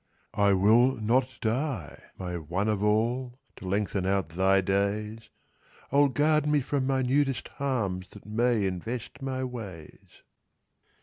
"I 0.33 0.53
will 0.53 0.95
not 0.95 1.37
die, 1.41 2.01
my 2.17 2.35
One 2.35 2.67
of 2.67 2.81
all!— 2.81 3.37
To 3.57 3.67
lengthen 3.67 4.07
out 4.07 4.29
thy 4.29 4.59
days 4.59 5.29
I'll 5.91 6.09
guard 6.09 6.47
me 6.47 6.59
from 6.59 6.87
minutest 6.87 7.49
harms 7.59 8.09
That 8.09 8.25
may 8.25 8.65
invest 8.65 9.21
my 9.21 9.43
ways!" 9.43 10.23